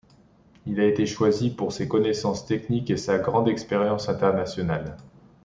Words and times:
Il 0.65 0.79
a 0.79 0.87
été 0.87 1.05
choisi 1.05 1.51
pour 1.51 1.71
ses 1.73 1.87
connaissances 1.87 2.47
techniques 2.47 2.89
et 2.89 2.97
sa 2.97 3.19
grande 3.19 3.47
expérience 3.47 4.09
internationale. 4.09 4.97